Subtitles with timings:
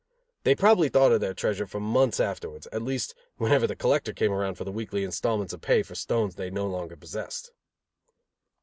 [0.45, 4.31] They probably thought of their treasure for months afterwards; at least, whenever the collector came
[4.33, 7.51] around for the weekly installments of pay for stones they no longer possessed.